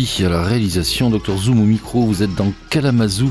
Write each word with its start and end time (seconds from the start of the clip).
À 0.00 0.28
la 0.30 0.42
réalisation, 0.42 1.10
Dr 1.10 1.36
Zoom 1.36 1.60
au 1.60 1.66
micro, 1.66 2.06
vous 2.06 2.22
êtes 2.22 2.34
dans 2.34 2.54
Kalamazoo 2.70 3.30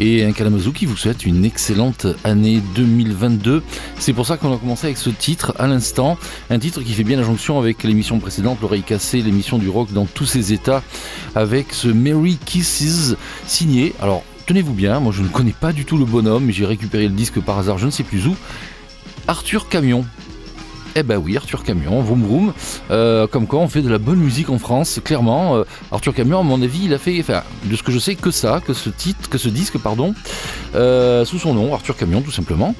et 0.00 0.24
un 0.24 0.32
Kalamazoo 0.32 0.72
qui 0.72 0.86
vous 0.86 0.96
souhaite 0.96 1.26
une 1.26 1.44
excellente 1.44 2.06
année 2.24 2.62
2022. 2.74 3.62
C'est 3.98 4.14
pour 4.14 4.26
ça 4.26 4.38
qu'on 4.38 4.54
a 4.54 4.56
commencé 4.56 4.86
avec 4.86 4.96
ce 4.96 5.10
titre 5.10 5.54
à 5.58 5.66
l'instant, 5.66 6.16
un 6.48 6.58
titre 6.58 6.80
qui 6.80 6.94
fait 6.94 7.04
bien 7.04 7.18
la 7.18 7.24
jonction 7.24 7.58
avec 7.58 7.82
l'émission 7.82 8.20
précédente, 8.20 8.56
l'oreille 8.62 8.82
cassée, 8.82 9.20
l'émission 9.20 9.58
du 9.58 9.68
rock 9.68 9.92
dans 9.92 10.06
tous 10.06 10.24
ses 10.24 10.54
états, 10.54 10.82
avec 11.34 11.74
ce 11.74 11.88
Merry 11.88 12.38
Kisses 12.42 13.14
signé. 13.46 13.92
Alors 14.00 14.24
tenez-vous 14.46 14.72
bien, 14.72 14.98
moi 14.98 15.12
je 15.12 15.20
ne 15.20 15.28
connais 15.28 15.52
pas 15.52 15.74
du 15.74 15.84
tout 15.84 15.98
le 15.98 16.06
bonhomme, 16.06 16.50
j'ai 16.50 16.64
récupéré 16.64 17.06
le 17.06 17.14
disque 17.14 17.38
par 17.38 17.58
hasard, 17.58 17.76
je 17.76 17.84
ne 17.84 17.90
sais 17.90 18.02
plus 18.02 18.26
où. 18.26 18.34
Arthur 19.28 19.68
Camion, 19.68 20.06
eh 20.94 21.02
ben 21.02 21.16
oui, 21.16 21.36
Arthur 21.36 21.62
Camion, 21.62 22.02
Vroom 22.02 22.24
Vroom. 22.24 22.52
Euh, 22.90 23.26
comme 23.26 23.46
quoi 23.46 23.60
on 23.60 23.68
fait 23.68 23.82
de 23.82 23.88
la 23.88 23.98
bonne 23.98 24.18
musique 24.18 24.50
en 24.50 24.58
France, 24.58 25.00
clairement. 25.02 25.56
Euh, 25.56 25.64
Arthur 25.90 26.14
Camion, 26.14 26.40
à 26.40 26.42
mon 26.42 26.60
avis, 26.62 26.84
il 26.84 26.94
a 26.94 26.98
fait, 26.98 27.18
enfin, 27.20 27.42
de 27.64 27.76
ce 27.76 27.82
que 27.82 27.92
je 27.92 27.98
sais, 27.98 28.14
que 28.14 28.30
ça, 28.30 28.60
que 28.64 28.74
ce 28.74 28.90
titre, 28.90 29.28
que 29.28 29.38
ce 29.38 29.48
disque, 29.48 29.78
pardon, 29.78 30.14
euh, 30.74 31.24
sous 31.24 31.38
son 31.38 31.54
nom, 31.54 31.74
Arthur 31.74 31.96
Camion, 31.96 32.20
tout 32.20 32.30
simplement. 32.30 32.74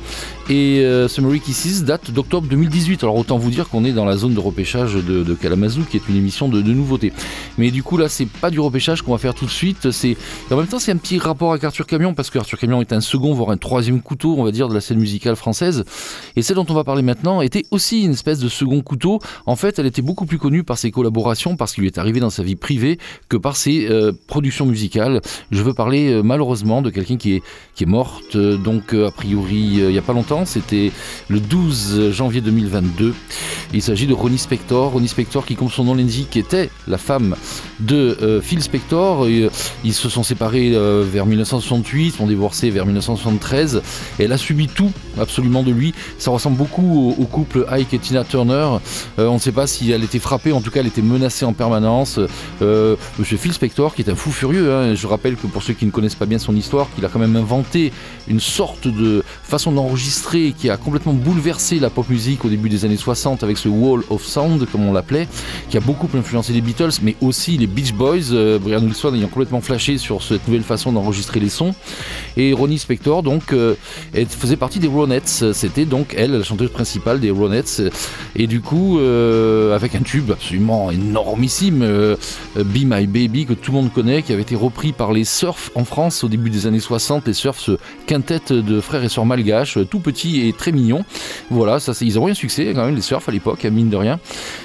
Et 0.50 0.84
Summary 1.08 1.40
Kisses 1.40 1.84
date 1.84 2.10
d'octobre 2.10 2.46
2018. 2.48 3.04
Alors 3.04 3.16
autant 3.16 3.38
vous 3.38 3.50
dire 3.50 3.68
qu'on 3.68 3.84
est 3.84 3.92
dans 3.92 4.04
la 4.04 4.16
zone 4.16 4.34
de 4.34 4.40
repêchage 4.40 4.94
de, 4.94 5.22
de 5.22 5.34
Kalamazoo, 5.34 5.82
qui 5.88 5.96
est 5.96 6.08
une 6.08 6.16
émission 6.16 6.48
de, 6.48 6.60
de 6.60 6.72
nouveautés. 6.72 7.12
Mais 7.56 7.70
du 7.70 7.82
coup, 7.82 7.96
là, 7.96 8.08
c'est 8.08 8.26
pas 8.26 8.50
du 8.50 8.60
repêchage 8.60 9.02
qu'on 9.02 9.12
va 9.12 9.18
faire 9.18 9.34
tout 9.34 9.46
de 9.46 9.50
suite. 9.50 9.90
C'est 9.92 10.16
en 10.50 10.56
même 10.56 10.66
temps, 10.66 10.78
c'est 10.78 10.92
un 10.92 10.96
petit 10.96 11.18
rapport 11.18 11.52
avec 11.52 11.64
Arthur 11.64 11.86
Camion, 11.86 12.12
parce 12.12 12.28
que 12.28 12.38
Arthur 12.38 12.58
Camion 12.58 12.80
est 12.80 12.92
un 12.92 13.00
second, 13.00 13.32
voire 13.32 13.50
un 13.50 13.56
troisième 13.56 14.02
couteau, 14.02 14.34
on 14.36 14.44
va 14.44 14.50
dire, 14.50 14.68
de 14.68 14.74
la 14.74 14.80
scène 14.80 14.98
musicale 14.98 15.36
française. 15.36 15.84
Et 16.36 16.42
celle 16.42 16.56
dont 16.56 16.66
on 16.68 16.74
va 16.74 16.84
parler 16.84 17.02
maintenant 17.02 17.40
était 17.40 17.64
aussi 17.70 18.01
une 18.04 18.12
espèce 18.12 18.38
de 18.38 18.48
second 18.48 18.80
couteau. 18.82 19.20
En 19.46 19.56
fait, 19.56 19.78
elle 19.78 19.86
était 19.86 20.02
beaucoup 20.02 20.26
plus 20.26 20.38
connue 20.38 20.64
par 20.64 20.78
ses 20.78 20.90
collaborations, 20.90 21.56
parce 21.56 21.72
qu'il 21.72 21.82
lui 21.82 21.88
est 21.88 21.98
arrivé 21.98 22.20
dans 22.20 22.30
sa 22.30 22.42
vie 22.42 22.56
privée, 22.56 22.98
que 23.28 23.36
par 23.36 23.56
ses 23.56 23.88
euh, 23.88 24.12
productions 24.26 24.66
musicales. 24.66 25.20
Je 25.50 25.62
veux 25.62 25.74
parler 25.74 26.10
euh, 26.10 26.22
malheureusement 26.22 26.82
de 26.82 26.90
quelqu'un 26.90 27.16
qui 27.16 27.34
est, 27.34 27.42
qui 27.74 27.84
est 27.84 27.86
morte, 27.86 28.36
euh, 28.36 28.56
donc 28.56 28.94
a 28.94 29.10
priori 29.10 29.56
il 29.56 29.88
n'y 29.88 29.98
a 29.98 30.02
pas 30.02 30.12
longtemps, 30.12 30.44
c'était 30.44 30.92
le 31.28 31.40
12 31.40 32.10
janvier 32.10 32.40
2022. 32.40 33.14
Il 33.74 33.82
s'agit 33.82 34.06
de 34.06 34.14
Ronnie 34.14 34.38
Spector. 34.38 34.92
Ronnie 34.92 35.08
Spector 35.08 35.46
qui, 35.46 35.54
comme 35.54 35.70
son 35.70 35.84
nom 35.84 35.94
l'indique, 35.94 36.36
était 36.36 36.68
la 36.86 36.98
femme 36.98 37.36
de 37.80 38.40
Phil 38.42 38.62
Spector. 38.62 39.26
Ils 39.28 39.94
se 39.94 40.08
sont 40.08 40.22
séparés 40.22 40.70
vers 40.70 41.24
1968, 41.24 42.12
sont 42.12 42.26
divorcés 42.26 42.70
vers 42.70 42.84
1973. 42.84 43.82
Et 44.18 44.24
elle 44.24 44.32
a 44.32 44.38
subi 44.38 44.68
tout 44.68 44.92
absolument 45.18 45.62
de 45.62 45.70
lui. 45.72 45.94
Ça 46.18 46.30
ressemble 46.30 46.56
beaucoup 46.56 47.14
au, 47.18 47.22
au 47.22 47.26
couple 47.26 47.66
Ike 47.70 47.91
Tina 47.98 48.24
Turner. 48.24 48.78
Euh, 49.18 49.26
on 49.26 49.34
ne 49.34 49.38
sait 49.38 49.52
pas 49.52 49.66
si 49.66 49.90
elle 49.90 50.04
était 50.04 50.18
frappée, 50.18 50.52
en 50.52 50.60
tout 50.60 50.70
cas 50.70 50.80
elle 50.80 50.86
était 50.86 51.02
menacée 51.02 51.44
en 51.44 51.52
permanence. 51.52 52.18
Euh, 52.60 52.96
Monsieur 53.18 53.36
Phil 53.36 53.52
Spector, 53.52 53.94
qui 53.94 54.02
est 54.02 54.10
un 54.10 54.14
fou 54.14 54.30
furieux, 54.30 54.72
hein, 54.72 54.94
je 54.94 55.06
rappelle 55.06 55.36
que 55.36 55.46
pour 55.46 55.62
ceux 55.62 55.74
qui 55.74 55.86
ne 55.86 55.90
connaissent 55.90 56.14
pas 56.14 56.26
bien 56.26 56.38
son 56.38 56.54
histoire, 56.54 56.88
qu'il 56.94 57.04
a 57.04 57.08
quand 57.08 57.18
même 57.18 57.36
inventé 57.36 57.92
une 58.28 58.40
sorte 58.40 58.88
de 58.88 59.24
façon 59.52 59.70
d'enregistrer 59.70 60.54
qui 60.56 60.70
a 60.70 60.78
complètement 60.78 61.12
bouleversé 61.12 61.78
la 61.78 61.90
pop 61.90 62.08
musique 62.08 62.42
au 62.46 62.48
début 62.48 62.70
des 62.70 62.86
années 62.86 62.96
60 62.96 63.42
avec 63.42 63.58
ce 63.58 63.68
Wall 63.68 64.02
of 64.08 64.24
Sound, 64.24 64.66
comme 64.72 64.86
on 64.88 64.94
l'appelait, 64.94 65.28
qui 65.68 65.76
a 65.76 65.80
beaucoup 65.80 66.08
influencé 66.16 66.54
les 66.54 66.62
Beatles, 66.62 66.92
mais 67.02 67.16
aussi 67.20 67.58
les 67.58 67.66
Beach 67.66 67.92
Boys, 67.92 68.32
euh, 68.32 68.58
Brian 68.58 68.82
Wilson 68.82 69.14
ayant 69.14 69.28
complètement 69.28 69.60
flashé 69.60 69.98
sur 69.98 70.22
cette 70.22 70.48
nouvelle 70.48 70.62
façon 70.62 70.90
d'enregistrer 70.90 71.38
les 71.38 71.50
sons. 71.50 71.74
Et 72.38 72.54
Ronnie 72.54 72.78
Spector, 72.78 73.22
donc, 73.22 73.52
euh, 73.52 73.74
elle 74.14 74.24
faisait 74.24 74.56
partie 74.56 74.78
des 74.78 74.88
Ronettes. 74.88 75.44
C'était 75.52 75.84
donc 75.84 76.14
elle, 76.16 76.32
la 76.32 76.42
chanteuse 76.42 76.70
principale 76.70 77.20
des 77.20 77.30
Ronettes. 77.30 77.82
Et 78.36 78.46
du 78.46 78.62
coup, 78.62 78.98
euh, 79.00 79.76
avec 79.76 79.94
un 79.94 80.00
tube 80.00 80.30
absolument 80.30 80.90
énormissime, 80.90 81.82
euh, 81.82 82.16
Be 82.56 82.84
My 82.84 83.06
Baby, 83.06 83.44
que 83.44 83.52
tout 83.52 83.72
le 83.72 83.76
monde 83.76 83.92
connaît, 83.92 84.22
qui 84.22 84.32
avait 84.32 84.40
été 84.40 84.56
repris 84.56 84.92
par 84.92 85.12
les 85.12 85.24
Surf 85.24 85.70
en 85.74 85.84
France 85.84 86.24
au 86.24 86.28
début 86.28 86.48
des 86.48 86.66
années 86.66 86.80
60. 86.80 87.26
Les 87.26 87.34
Surf, 87.34 87.60
ce 87.60 87.72
quintet 88.06 88.40
de 88.48 88.80
frères 88.80 89.04
et 89.04 89.10
sœurs 89.10 89.26
tout 89.90 90.00
petit 90.00 90.46
et 90.48 90.52
très 90.52 90.72
mignon. 90.72 91.04
Voilà, 91.50 91.80
ça, 91.80 91.92
ils 92.00 92.18
ont 92.18 92.28
eu 92.28 92.32
un 92.32 92.34
succès 92.34 92.72
quand 92.74 92.84
même, 92.84 92.94
les 92.94 93.02
Surf 93.02 93.28
à 93.28 93.32
l'époque, 93.32 93.64
mine 93.64 93.90
de 93.90 93.96
rien. 93.96 94.18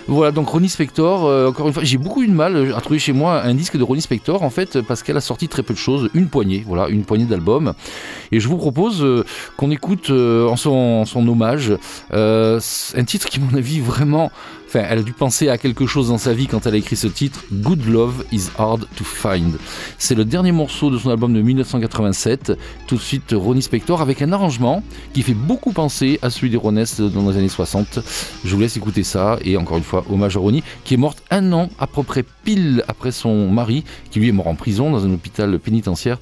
Voilà, 0.08 0.32
donc 0.32 0.48
Ronnie 0.50 0.70
Spector, 0.70 1.26
euh, 1.26 1.50
encore 1.50 1.68
une 1.68 1.74
fois, 1.74 1.84
j'ai 1.84 1.98
beaucoup 1.98 2.24
eu 2.24 2.28
de 2.28 2.34
mal 2.34 2.74
à 2.76 2.82
trouver 2.82 3.00
chez 3.00 3.14
moi 3.14 3.42
un 3.44 3.54
disque 3.54 3.78
de 3.78 3.84
Ronnie 3.84 4.02
Spector, 4.02 4.44
en 4.44 4.50
fait, 4.50 4.82
parce 4.82 5.04
qu'elle 5.04 5.18
a 5.18 5.22
sorti 5.22 5.48
très 5.48 5.64
peu 5.64 5.74
de 5.74 5.80
choses, 5.80 6.10
une 6.14 6.28
poignée, 6.28 6.64
voilà, 6.66 6.88
une 6.90 7.04
poignée 7.04 7.26
d'albums. 7.26 7.74
Et 8.32 8.40
je 8.40 8.48
vous 8.48 8.58
propose 8.58 9.04
euh, 9.04 9.26
qu'on 9.58 9.72
écoute 9.72 10.10
euh, 10.10 10.48
en, 10.48 10.56
son, 10.56 11.28
hommage 11.28 11.74
un 12.12 13.04
titre 13.06 13.28
qui, 13.28 13.40
à 13.40 13.44
mon 13.44 13.58
avis, 13.58 13.80
vraiment 13.80 14.32
Enfin, 14.68 14.84
elle 14.90 15.00
a 15.00 15.04
dû 15.04 15.14
penser 15.14 15.48
à 15.48 15.58
quelque 15.58 15.86
chose 15.86 16.10
dans 16.10 16.18
sa 16.18 16.34
vie 16.34 16.48
quand 16.48 16.66
elle 16.68 16.74
a 16.74 16.78
écrit 16.78 16.98
ce 16.98 17.08
titre, 17.08 17.46
Good 17.54 17.86
Love 17.86 18.26
is 18.34 18.50
Hard 18.58 18.86
to 18.98 19.06
Find. 19.06 19.56
C'est 19.98 20.14
le 20.14 20.26
dernier 20.26 20.52
morceau 20.52 20.90
de 20.90 20.98
son 20.98 21.10
album 21.10 21.34
de 21.34 21.42
1987, 21.42 22.52
tout 22.86 22.96
de 22.96 23.00
suite 23.00 23.34
Ronnie 23.34 23.62
Spector, 23.62 24.02
avec 24.02 24.22
un 24.22 24.34
arrangement 24.34 24.84
qui 25.14 25.22
fait 25.22 25.34
beaucoup 25.34 25.72
penser 25.72 26.20
à 26.22 26.30
celui 26.30 26.50
des 26.50 26.58
Ronesses 26.58 27.00
dans 27.00 27.30
les 27.30 27.38
années 27.38 27.48
60. 27.48 28.00
Je 28.44 28.54
vous 28.54 28.60
laisse 28.60 28.76
écouter 28.76 29.04
ça, 29.04 29.40
et 29.42 29.56
encore 29.56 29.78
une 29.78 29.84
fois, 29.84 30.04
hommage 30.10 30.36
à 30.36 30.42
Ronnie, 30.42 30.64
qui 30.84 30.96
est 30.96 30.98
morte 30.98 31.24
un 31.32 31.54
an 31.54 31.70
à 31.80 31.88
peu 31.88 32.04
près 32.04 32.26
pile 32.44 32.84
après 32.90 33.12
son 33.12 33.50
mari, 33.50 33.86
qui 34.12 34.20
lui 34.20 34.28
est 34.28 34.34
mort 34.34 34.48
en 34.48 34.56
prison 34.56 34.92
dans 34.92 35.06
un 35.06 35.14
hôpital 35.14 35.60
pénitentiaire 35.60 36.18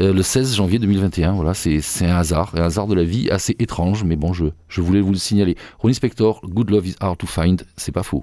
euh, 0.00 0.12
le 0.12 0.22
16 0.22 0.56
janvier 0.56 0.80
2021. 0.80 1.34
Voilà, 1.34 1.54
c'est 1.54 1.80
un 2.00 2.16
hasard, 2.16 2.50
un 2.56 2.62
hasard 2.62 2.88
de 2.88 2.94
la 2.96 3.04
vie 3.04 3.30
assez 3.30 3.54
étrange, 3.60 4.02
mais 4.02 4.16
bon, 4.16 4.32
je 4.32 4.80
voulais 4.80 5.00
vous 5.00 5.12
le 5.12 5.18
signaler. 5.18 5.56
Ronnie 5.78 5.94
Spector, 5.94 6.40
Good 6.44 6.70
Love 6.70 6.88
is 6.88 6.96
Hard 6.98 7.18
to 7.18 7.28
Find, 7.28 7.64
c'est 7.84 7.92
pas 7.92 8.02
faux. 8.02 8.22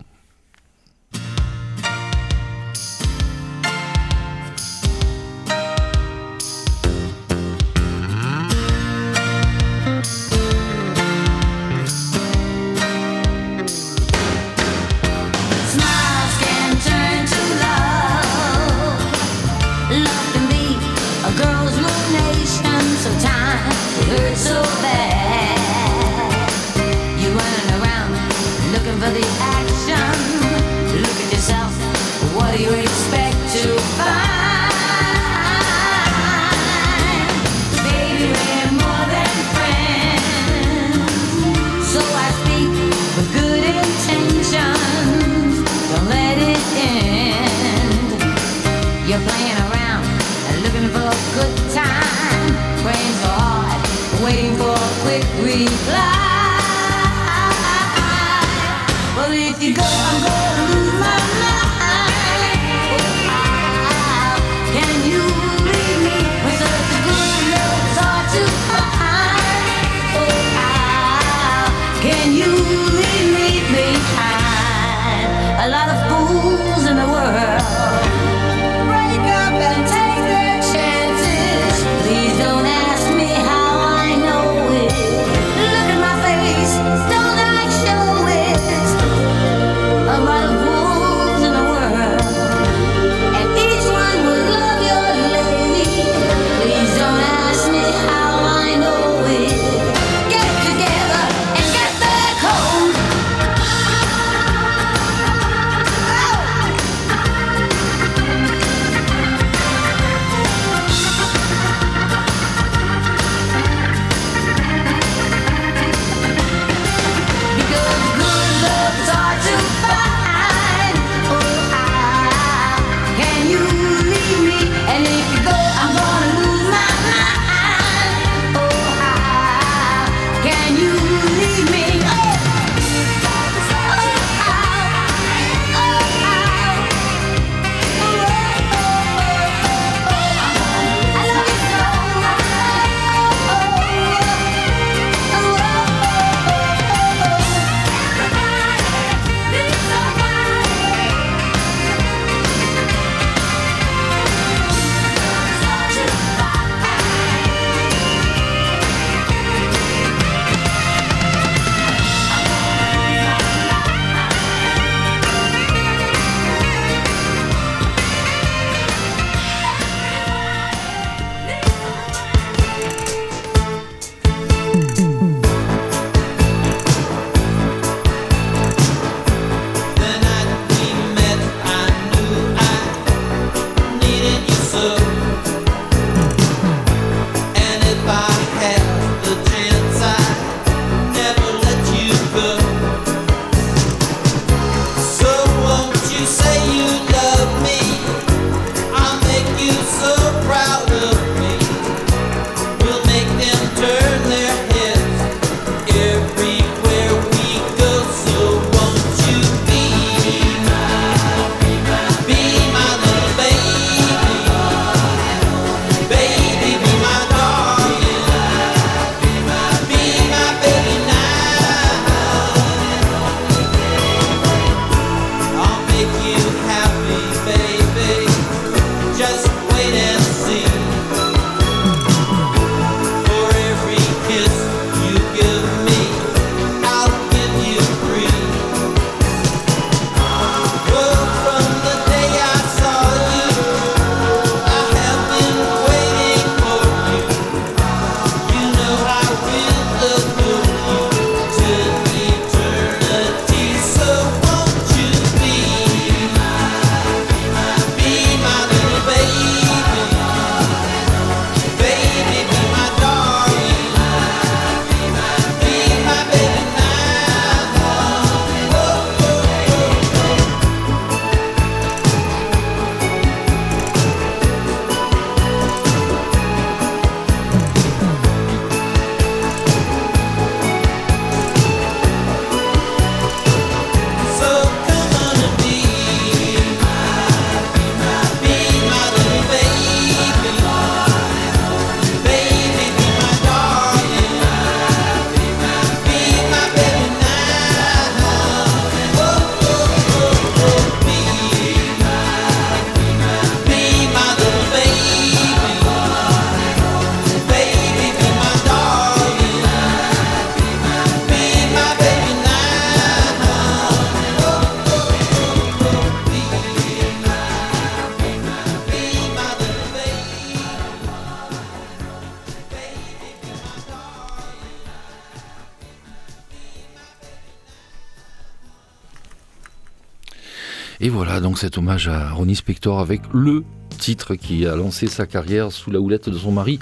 Et 331.04 331.10
voilà 331.10 331.40
donc 331.40 331.58
cet 331.58 331.80
hommage 331.80 332.08
à 332.08 332.30
Ronnie 332.30 332.56
Spector 332.56 333.00
avec 333.00 333.22
le 333.34 333.64
titre 333.98 334.36
qui 334.36 334.68
a 334.68 334.76
lancé 334.76 335.08
sa 335.08 335.26
carrière 335.26 335.72
sous 335.72 335.90
la 335.90 336.00
houlette 336.00 336.30
de 336.30 336.38
son 336.38 336.52
mari. 336.52 336.78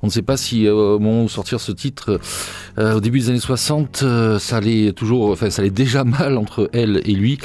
On 0.00 0.06
ne 0.06 0.12
sait 0.12 0.22
pas 0.22 0.36
si 0.36 0.68
euh, 0.68 0.94
au 0.94 0.98
moment 1.00 1.24
où 1.24 1.28
sortir 1.28 1.60
ce 1.60 1.72
titre, 1.72 2.20
euh, 2.78 2.94
au 2.94 3.00
début 3.00 3.18
des 3.18 3.30
années 3.30 3.40
60, 3.40 4.02
euh, 4.04 4.38
ça 4.38 4.58
allait 4.58 4.92
toujours, 4.92 5.32
enfin 5.32 5.50
ça 5.50 5.62
allait 5.62 5.72
déjà 5.72 6.04
mal 6.04 6.38
entre 6.38 6.70
elle 6.72 7.02
et 7.04 7.14
lui. 7.14 7.38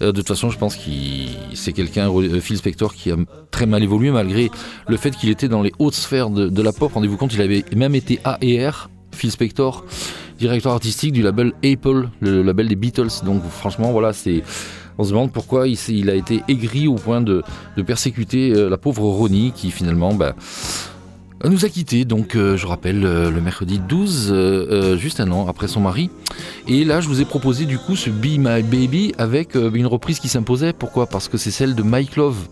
de 0.00 0.12
toute 0.12 0.28
façon, 0.28 0.50
je 0.50 0.58
pense 0.58 0.76
qu'il 0.76 1.30
c'est 1.54 1.72
quelqu'un, 1.72 2.08
Phil 2.40 2.58
Spector, 2.58 2.94
qui 2.94 3.10
a 3.10 3.16
très 3.50 3.66
mal 3.66 3.82
évolué 3.82 4.12
malgré 4.12 4.52
le 4.86 4.96
fait 4.96 5.10
qu'il 5.10 5.30
était 5.30 5.48
dans 5.48 5.62
les 5.62 5.72
hautes 5.80 5.94
sphères 5.94 6.30
de, 6.30 6.62
la 6.62 6.72
pop. 6.72 6.92
Rendez-vous 6.92 7.16
compte, 7.16 7.34
il 7.34 7.42
avait 7.42 7.64
même 7.74 7.96
été 7.96 8.20
AR, 8.22 8.88
Phil 9.10 9.32
Spector, 9.32 9.84
directeur 10.38 10.72
artistique 10.74 11.12
du 11.12 11.22
label 11.22 11.52
Apple, 11.64 12.08
le 12.20 12.42
label 12.42 12.68
des 12.68 12.76
Beatles. 12.76 13.24
Donc 13.24 13.42
franchement, 13.50 13.90
voilà, 13.90 14.12
c'est 14.12 14.44
on 14.98 15.04
se 15.04 15.10
demande 15.10 15.32
pourquoi 15.32 15.66
il, 15.68 16.10
a 16.10 16.14
été 16.14 16.42
aigri 16.48 16.88
au 16.88 16.94
point 16.94 17.20
de, 17.20 17.42
persécuter 17.86 18.52
euh, 18.52 18.68
la 18.68 18.76
pauvre 18.76 19.02
Ronnie 19.02 19.52
qui 19.54 19.70
finalement 19.70 20.14
bah, 20.14 20.34
nous 21.44 21.64
a 21.64 21.68
quittés, 21.68 22.04
donc 22.04 22.36
euh, 22.36 22.56
je 22.56 22.66
rappelle, 22.66 23.04
euh, 23.04 23.30
le 23.30 23.40
mercredi 23.40 23.80
12, 23.80 24.96
juste 24.96 25.18
un 25.18 25.30
an 25.32 25.48
après 25.48 25.66
son 25.66 25.80
mari. 25.80 26.10
Et 26.68 26.84
là, 26.84 27.00
je 27.00 27.08
vous 27.08 27.20
ai 27.20 27.24
proposé 27.24 27.64
du 27.64 27.78
coup 27.78 27.96
ce 27.96 28.10
Be 28.10 28.38
My 28.38 28.62
Baby 28.62 29.12
avec 29.18 29.56
une 29.56 29.86
reprise 29.86 30.20
qui 30.20 30.28
s'imposait. 30.28 30.72
Pourquoi? 30.72 31.06
Parce 31.06 31.28
que 31.28 31.36
c'est 31.36 31.50
celle 31.50 31.74
de 31.74 31.82
Mike 31.82 32.16
Love. 32.16 32.46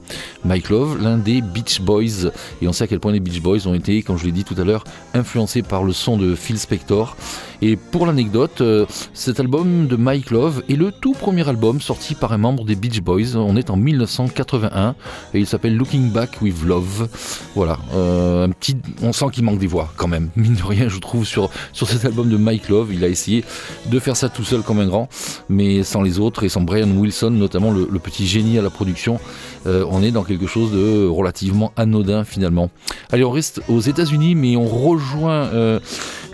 Mike 0.44 0.70
Love, 0.70 1.00
l'un 1.00 1.18
des 1.18 1.40
Beach 1.40 1.80
Boys. 1.80 2.30
Et 2.60 2.68
on 2.68 2.72
sait 2.72 2.84
à 2.84 2.86
quel 2.88 2.98
point 2.98 3.12
les 3.12 3.20
Beach 3.20 3.40
Boys 3.40 3.66
ont 3.66 3.74
été, 3.74 4.02
comme 4.02 4.18
je 4.18 4.24
l'ai 4.24 4.32
dit 4.32 4.44
tout 4.44 4.56
à 4.58 4.64
l'heure, 4.64 4.84
influencés 5.14 5.62
par 5.62 5.84
le 5.84 5.92
son 5.92 6.16
de 6.16 6.34
Phil 6.34 6.58
Spector. 6.58 7.16
Et 7.62 7.76
pour 7.76 8.06
l'anecdote, 8.06 8.62
euh, 8.62 8.86
cet 9.12 9.38
album 9.38 9.86
de 9.86 9.96
Mike 9.96 10.30
Love 10.30 10.62
est 10.70 10.76
le 10.76 10.90
tout 10.92 11.12
premier 11.12 11.46
album 11.46 11.80
sorti 11.80 12.14
par 12.14 12.32
un 12.32 12.38
membre 12.38 12.64
des 12.64 12.74
Beach 12.74 13.00
Boys. 13.02 13.36
On 13.36 13.56
est 13.56 13.68
en 13.68 13.76
1981 13.76 14.94
et 15.34 15.40
il 15.40 15.46
s'appelle 15.46 15.76
Looking 15.76 16.10
Back 16.10 16.40
with 16.40 16.64
Love. 16.64 17.08
Voilà, 17.54 17.78
euh, 17.94 18.46
un 18.46 18.50
petit, 18.50 18.76
on 19.02 19.12
sent 19.12 19.26
qu'il 19.32 19.44
manque 19.44 19.58
des 19.58 19.66
voix 19.66 19.92
quand 19.96 20.08
même. 20.08 20.30
Mine 20.36 20.54
de 20.54 20.62
rien, 20.62 20.88
je 20.88 20.98
trouve 20.98 21.26
sur 21.26 21.50
sur 21.72 21.88
cet 21.88 22.04
album 22.06 22.30
de 22.30 22.36
Mike 22.38 22.68
Love, 22.70 22.94
il 22.94 23.04
a 23.04 23.08
essayé 23.08 23.44
de 23.86 23.98
faire 23.98 24.16
ça 24.16 24.28
tout 24.30 24.44
seul 24.44 24.62
comme 24.62 24.80
un 24.80 24.86
grand, 24.86 25.08
mais 25.48 25.82
sans 25.82 26.00
les 26.00 26.18
autres 26.18 26.44
et 26.44 26.48
sans 26.48 26.62
Brian 26.62 26.90
Wilson, 26.90 27.30
notamment 27.30 27.70
le, 27.72 27.86
petit 27.98 28.26
génie 28.26 28.58
à 28.58 28.62
la 28.62 28.70
production. 28.70 29.20
Euh, 29.66 29.84
on 29.90 30.02
est 30.02 30.10
dans 30.10 30.24
quelque 30.24 30.46
chose 30.46 30.72
de 30.72 31.06
relativement 31.06 31.72
anodin 31.76 32.24
finalement. 32.24 32.70
Allez, 33.12 33.24
on 33.24 33.30
reste 33.30 33.60
aux 33.68 33.80
États-Unis, 33.80 34.34
mais 34.34 34.56
on 34.56 34.64
rejoint 34.64 35.50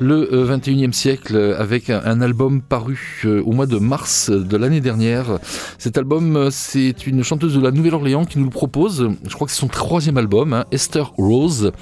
le 0.01 0.27
21e 0.45 0.93
siècle 0.93 1.37
avec 1.59 1.91
un, 1.91 2.21
album 2.21 2.61
paru 2.61 3.23
euh, 3.25 3.43
au 3.45 3.53
mois 3.53 3.67
de 3.67 3.79
mars 3.79 4.31
de 4.31 4.57
l'année 4.57 4.81
dernière. 4.81 5.39
Cet 5.79 5.99
album, 5.99 6.37
euh, 6.37 6.51
c'est 6.51 7.07
une 7.07 7.23
chanteuse 7.23 7.55
de 7.55 7.61
la 7.61 7.71
Nouvelle-Orléans 7.71 8.25
qui 8.25 8.39
nous 8.39 8.45
le 8.45 8.51
propose. 8.51 9.09
Je 9.27 9.35
crois 9.35 9.47
que 9.47 9.53
c'est 9.53 9.61
son 9.61 9.69
troisième 9.69 10.17
album, 10.17 10.53
hein, 10.53 10.65
Esther 10.71 11.13
Rose. 11.17 11.73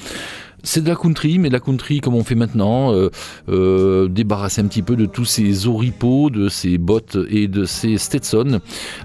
C'est 0.66 0.82
de 0.82 0.88
la 0.88 0.96
country, 0.96 1.38
mais 1.38 1.48
de 1.48 1.52
la 1.52 1.60
country 1.60 2.00
comme 2.00 2.14
on 2.14 2.24
fait 2.24 2.34
maintenant, 2.34 2.94
euh, 2.94 3.10
euh, 3.50 4.08
débarrasser 4.08 4.62
un 4.62 4.66
petit 4.66 4.80
peu 4.80 4.96
de 4.96 5.04
tous 5.04 5.26
ces 5.26 5.66
oripeaux, 5.66 6.30
de 6.30 6.48
ces 6.48 6.78
bottes 6.78 7.18
et 7.28 7.48
de 7.48 7.66
ces 7.66 7.98
Stetson. 7.98 8.60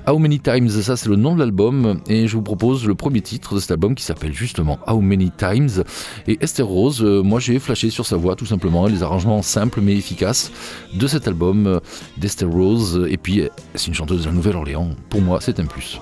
How 0.08 0.18
Many 0.18 0.40
Times, 0.40 0.70
ça 0.70 0.96
c'est 0.96 1.10
le 1.10 1.18
nom 1.18 1.36
de 1.36 1.40
l'album, 1.40 2.00
et 2.08 2.28
je 2.28 2.36
vous 2.38 2.42
propose 2.42 2.88
le 2.88 2.96
premier 2.96 3.20
titre 3.20 3.56
de 3.56 3.60
cet 3.60 3.72
album 3.72 3.94
qui 3.94 4.06
s'appelle 4.06 4.34
justement 4.34 4.80
How 4.88 5.02
Many 5.02 5.32
Times. 5.38 5.84
Et 6.28 6.38
Esther 6.40 6.66
Rose, 6.66 7.04
euh, 7.04 7.22
moi 7.22 7.42
j'ai 7.42 7.60
flashé 7.60 7.90
sur 7.90 8.06
sa 8.06 8.16
voix 8.16 8.38
tout 8.38 8.46
simplement, 8.46 8.88
les 8.88 9.04
arrangements 9.04 9.42
simples 9.42 9.82
mais 9.82 9.96
efficaces 9.98 10.54
de 10.94 11.08
cet 11.08 11.28
album 11.28 11.82
d'Esther 12.18 12.50
Rose, 12.50 13.06
et 13.10 13.18
puis 13.18 13.44
c'est 13.76 13.88
une 13.88 13.94
chanteuse 13.94 14.22
de 14.22 14.28
la 14.28 14.32
Nouvelle-Orléans, 14.32 14.92
pour 15.10 15.22
moi 15.22 15.40
c'est 15.42 15.60
un 15.60 15.66
plus. 15.66 16.00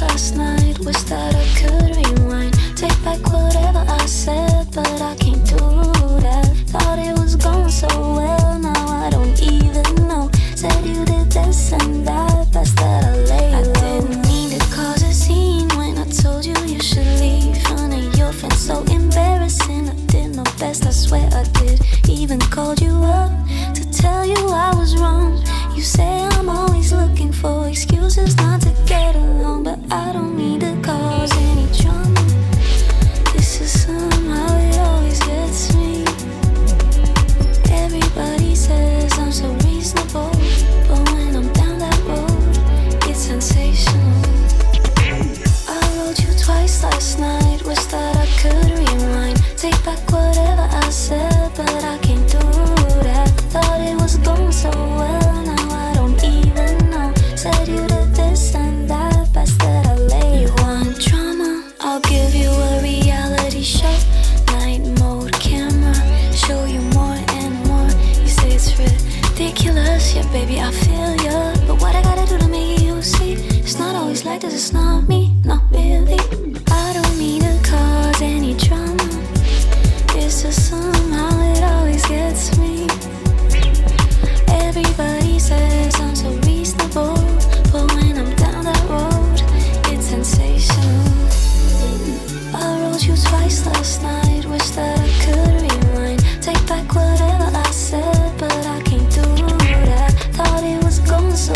Last 0.00 0.36
night. 0.36 0.78
Wish 0.80 1.02
that 1.04 1.34
I 1.34 1.44
could 1.60 1.95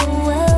away 0.08 0.49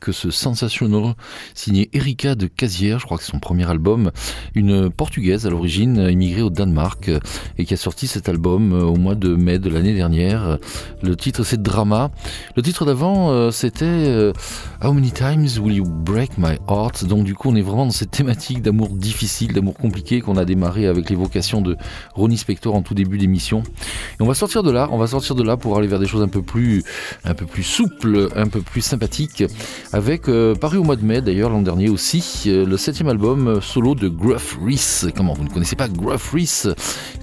que 0.00 0.12
ce 0.12 0.30
Sensational, 0.30 1.14
signé 1.54 1.90
Erika 1.92 2.34
de 2.34 2.46
Casière, 2.46 2.98
je 2.98 3.04
crois 3.04 3.18
que 3.18 3.24
c'est 3.24 3.32
son 3.32 3.38
premier 3.38 3.68
album, 3.68 4.10
une 4.54 4.90
portugaise 4.90 5.46
à 5.46 5.50
l'origine, 5.50 6.08
immigrée 6.10 6.42
au 6.42 6.50
Danemark, 6.50 7.10
et 7.58 7.64
qui 7.64 7.74
a 7.74 7.76
sorti 7.76 8.06
cet 8.06 8.28
album 8.28 8.72
euh, 8.72 8.82
au 8.82 8.96
mois 8.96 9.14
de 9.14 9.34
mai 9.34 9.58
de 9.58 9.68
l'année 9.68 9.94
dernière. 9.94 10.58
Le 11.02 11.16
titre 11.16 11.44
c'est 11.44 11.60
Drama. 11.60 12.10
Le 12.56 12.62
titre 12.62 12.84
d'avant 12.84 13.30
euh, 13.30 13.50
c'était 13.50 13.84
euh, 13.84 14.32
How 14.82 14.92
many 14.92 15.10
times 15.10 15.58
will 15.58 15.76
you 15.76 15.84
break 15.84 16.38
my 16.38 16.58
heart? 16.68 17.04
Donc 17.04 17.24
du 17.24 17.34
coup 17.34 17.50
on 17.50 17.56
est 17.56 17.62
vraiment 17.62 17.86
dans 17.86 17.92
cette 17.92 18.10
thématique 18.10 18.62
d'amour 18.62 18.90
difficile, 18.90 19.52
d'amour 19.52 19.74
compliqué 19.74 20.20
qu'on 20.20 20.36
a 20.36 20.44
démarré 20.44 20.86
avec 20.86 21.10
l'évocation 21.10 21.60
de 21.60 21.76
Ronnie 22.14 22.38
Spector 22.38 22.74
en 22.74 22.82
tout 22.82 22.94
début 22.94 23.18
d'émission. 23.18 23.62
Et 24.18 24.22
on 24.22 24.26
va 24.26 24.34
sortir 24.34 24.62
de 24.62 24.70
là, 24.70 24.88
on 24.92 24.98
va 24.98 25.06
sortir 25.06 25.34
de 25.34 25.42
là 25.42 25.56
pour 25.56 25.76
aller 25.78 25.88
vers 25.88 25.98
des 25.98 26.06
choses 26.06 26.22
un 26.22 26.28
peu 26.28 26.42
plus, 26.42 26.82
un 27.24 27.34
peu 27.34 27.46
plus 27.46 27.62
souples, 27.62 28.28
un 28.36 28.48
peu 28.48 28.60
plus 28.60 28.80
sympathiques, 28.80 29.25
avec 29.92 30.28
euh, 30.28 30.54
paru 30.54 30.78
au 30.78 30.84
mois 30.84 30.96
de 30.96 31.04
mai 31.04 31.20
d'ailleurs 31.20 31.50
l'an 31.50 31.62
dernier 31.62 31.88
aussi 31.88 32.44
euh, 32.46 32.64
le 32.64 32.76
septième 32.76 33.08
album 33.08 33.48
euh, 33.48 33.60
solo 33.60 33.94
de 33.94 34.08
Gruff 34.08 34.58
Rhys. 34.64 35.06
Comment 35.16 35.34
vous 35.34 35.44
ne 35.44 35.48
connaissez 35.48 35.76
pas 35.76 35.88
Gruff 35.88 36.32
Rhys, 36.32 36.68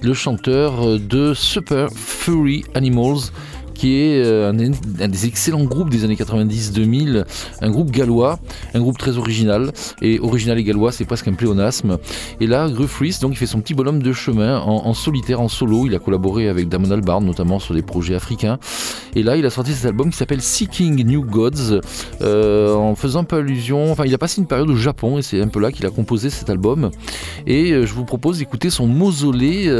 le 0.02 0.14
chanteur 0.14 0.98
de 0.98 1.34
Super 1.34 1.90
Furry 1.92 2.64
Animals 2.74 3.30
qui 3.74 3.96
est 3.96 4.24
euh, 4.24 4.50
un, 4.50 5.08
des 5.08 5.26
excellents 5.26 5.64
groupes 5.64 5.90
des 5.90 6.04
années 6.04 6.14
90-2000, 6.14 7.24
un 7.60 7.70
groupe 7.70 7.90
gallois, 7.90 8.38
un 8.72 8.80
groupe 8.80 8.98
très 8.98 9.18
original, 9.18 9.72
et 10.00 10.20
original 10.20 10.58
et 10.58 10.64
gallois 10.64 10.92
c'est 10.92 11.04
presque 11.04 11.28
un 11.28 11.34
pléonasme. 11.34 11.98
Et 12.40 12.46
là, 12.46 12.68
Gruff 12.70 12.98
Rhys, 12.98 13.18
donc 13.20 13.32
il 13.32 13.36
fait 13.36 13.46
son 13.46 13.60
petit 13.60 13.74
bonhomme 13.74 14.02
de 14.02 14.12
chemin 14.12 14.60
en, 14.60 14.94
solitaire, 14.94 15.40
en 15.40 15.48
solo, 15.48 15.86
il 15.86 15.94
a 15.94 15.98
collaboré 15.98 16.48
avec 16.48 16.68
Damon 16.68 16.90
Albarn 16.90 17.24
notamment 17.24 17.58
sur 17.58 17.74
des 17.74 17.82
projets 17.82 18.14
africains, 18.14 18.58
et 19.14 19.22
là 19.22 19.36
il 19.36 19.44
a 19.44 19.50
sorti 19.50 19.72
cet 19.72 19.86
album 19.86 20.10
qui 20.10 20.16
s'appelle 20.16 20.40
Seeking 20.40 21.04
New 21.04 21.24
Gods, 21.24 21.80
euh, 22.22 22.74
en 22.74 22.94
faisant 22.94 23.20
un 23.20 23.24
peu 23.24 23.36
allusion, 23.36 23.90
enfin 23.90 24.04
il 24.06 24.14
a 24.14 24.18
passé 24.18 24.40
une 24.40 24.46
période 24.46 24.70
au 24.70 24.76
Japon, 24.76 25.18
et 25.18 25.22
c'est 25.22 25.40
un 25.40 25.48
peu 25.48 25.60
là 25.60 25.72
qu'il 25.72 25.86
a 25.86 25.90
composé 25.90 26.30
cet 26.30 26.48
album, 26.48 26.90
et 27.46 27.72
euh, 27.72 27.86
je 27.86 27.92
vous 27.92 28.04
propose 28.04 28.38
d'écouter 28.38 28.70
son 28.70 28.86
mausolée 28.86 29.70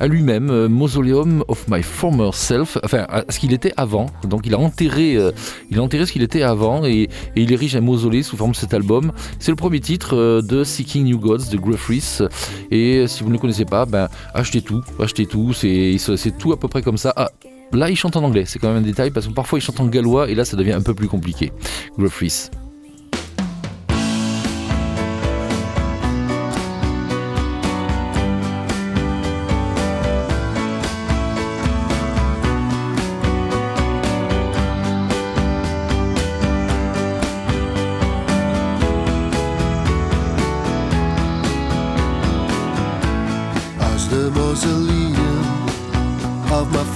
à 0.00 0.06
lui-même, 0.06 0.66
Mausoleum 0.66 1.44
of 1.48 1.66
My 1.68 1.82
Former 1.82 2.30
Self, 2.32 2.78
enfin 2.82 3.06
à 3.08 3.24
ce 3.28 3.38
qu'il 3.44 3.52
était 3.52 3.74
avant. 3.76 4.06
Donc 4.26 4.46
il 4.46 4.54
a 4.54 4.58
enterré, 4.58 5.16
euh, 5.16 5.30
il 5.70 5.78
enterré 5.78 6.06
ce 6.06 6.12
qu'il 6.12 6.22
était 6.22 6.42
avant 6.42 6.86
et, 6.86 7.10
il 7.36 7.52
érige 7.52 7.76
un 7.76 7.82
mausolée 7.82 8.22
sous 8.22 8.38
forme 8.38 8.52
de 8.52 8.56
cet 8.56 8.72
album. 8.72 9.12
C'est 9.38 9.52
le 9.52 9.56
premier 9.56 9.80
titre 9.80 10.16
euh, 10.16 10.40
de 10.40 10.64
Seeking 10.64 11.04
New 11.04 11.18
Gods 11.18 11.50
de 11.52 11.58
Gruff 11.58 11.88
Rhys. 11.88 12.22
Et 12.70 13.06
si 13.06 13.22
vous 13.22 13.28
ne 13.28 13.34
le 13.34 13.38
connaissez 13.38 13.66
pas, 13.66 13.84
ben 13.84 14.08
achetez 14.32 14.62
tout, 14.62 14.82
achetez 14.98 15.26
tout. 15.26 15.52
C'est 15.52 15.98
tout 16.38 16.52
à 16.52 16.56
peu 16.56 16.68
près 16.68 16.80
comme 16.80 16.96
ça. 16.96 17.12
Ah, 17.16 17.30
Là, 17.72 17.90
il 17.90 17.96
chante 17.96 18.14
en 18.16 18.22
anglais, 18.22 18.44
c'est 18.46 18.60
quand 18.60 18.68
même 18.68 18.84
un 18.84 18.86
détail 18.86 19.10
parce 19.10 19.26
que 19.26 19.32
parfois 19.32 19.58
il 19.58 19.62
chante 19.62 19.80
en 19.80 19.86
gallois 19.86 20.30
et 20.30 20.36
là 20.36 20.44
ça 20.44 20.56
devient 20.56 20.74
un 20.74 20.82
peu 20.82 20.94
plus 20.94 21.08
compliqué. 21.08 21.50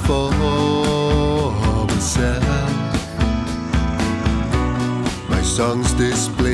For 0.09 0.31
myself, 1.87 2.41
My 5.29 5.43
songs 5.43 5.93
display. 5.93 6.48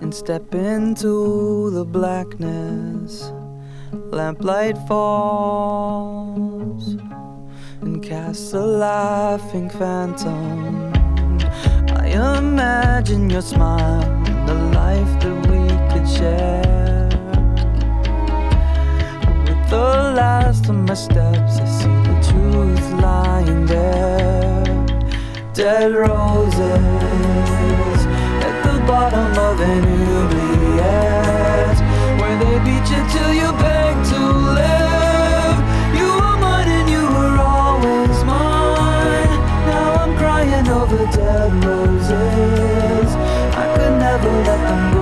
and 0.00 0.14
step 0.14 0.54
into 0.54 1.70
the 1.70 1.84
blackness. 1.84 3.32
Lamplight 3.92 4.78
falls 4.88 6.96
and 7.80 8.02
casts 8.02 8.52
a 8.54 8.60
laughing 8.60 9.70
phantom. 9.70 10.92
I 12.02 12.06
imagine 12.38 13.30
your 13.30 13.42
smile, 13.42 14.02
the 14.46 14.54
life 14.74 15.20
that 15.20 15.46
we 15.50 15.68
could 15.90 16.08
share. 16.08 17.08
With 19.46 19.70
the 19.70 20.12
last 20.16 20.68
of 20.68 20.76
my 20.76 20.94
steps, 20.94 21.58
I 21.60 21.66
see 21.66 22.02
the 22.08 22.16
truth 22.30 22.90
lying 23.02 23.66
there. 23.66 24.87
Dead 25.58 25.92
roses 25.92 26.60
at 28.46 28.62
the 28.62 28.78
bottom 28.86 29.32
of 29.32 29.60
an 29.60 29.84
oubliette, 30.14 31.78
where 32.20 32.38
they 32.38 32.58
beat 32.60 32.88
you 32.88 33.02
till 33.10 33.32
you 33.34 33.50
beg 33.58 33.96
to 34.06 34.20
live. 34.54 35.58
You 35.98 36.08
were 36.14 36.38
mine 36.38 36.68
and 36.68 36.88
you 36.88 37.02
were 37.02 37.38
always 37.40 38.22
mine. 38.22 39.34
Now 39.66 40.04
I'm 40.04 40.12
crying 40.16 40.68
over 40.68 41.04
dead 41.10 41.52
roses. 41.64 43.10
I 43.56 43.66
could 43.74 43.98
never 43.98 44.30
let 44.30 44.60
them 44.62 44.92
go. 44.92 44.97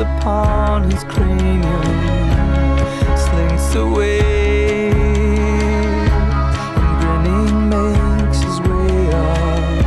Upon 0.00 0.90
his 0.90 1.04
cranium 1.04 1.82
slinks 3.16 3.74
away 3.74 4.90
and 6.80 6.90
grinning 7.00 7.68
makes 7.68 8.40
his 8.40 8.60
way 8.60 9.08
up. 9.12 9.84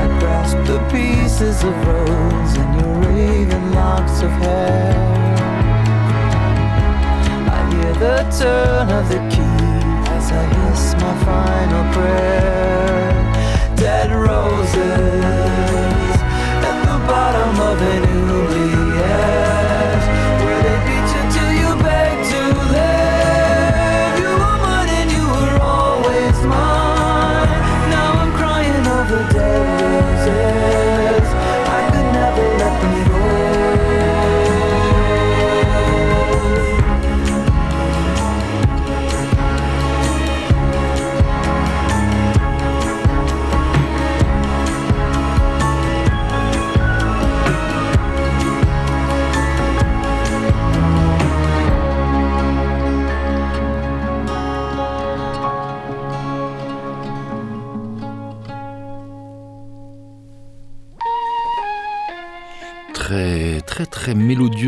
I 0.00 0.06
grasp 0.18 0.56
the 0.64 0.78
pieces 0.90 1.62
of 1.62 1.74
rose 1.86 2.56
and 2.56 2.80
your 2.80 2.94
raven 3.12 3.72
locks 3.74 4.22
of 4.22 4.30
hair. 4.30 4.94
I 7.58 7.60
hear 7.70 7.92
the 7.94 8.18
turn 8.38 8.88
of 8.88 9.08
the 9.10 9.20
key 9.28 9.64
as 10.16 10.32
I 10.32 10.44
hiss 10.56 10.94
my 10.94 11.14
final 11.28 11.84
prayer. 11.92 13.12
Dead 13.76 14.10
roses 14.10 14.74
at 16.64 16.76
the 16.88 16.98
bottom 17.06 17.60
of 17.60 17.82
an 17.82 18.23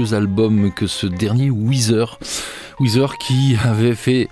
mélodieux 0.06 0.16
album 0.16 0.70
que 0.72 0.86
ce 0.86 1.06
dernier 1.06 1.50
Weezer. 1.50 2.18
Weezer 2.80 3.16
qui 3.18 3.56
avait 3.64 3.94
fait 3.94 4.28